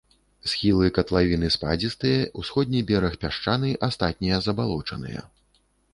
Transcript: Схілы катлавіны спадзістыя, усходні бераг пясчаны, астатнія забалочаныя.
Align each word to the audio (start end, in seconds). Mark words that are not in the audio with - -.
Схілы 0.51 0.87
катлавіны 0.97 1.51
спадзістыя, 1.55 2.23
усходні 2.43 2.81
бераг 2.93 3.13
пясчаны, 3.25 3.69
астатнія 3.89 4.41
забалочаныя. 4.47 5.21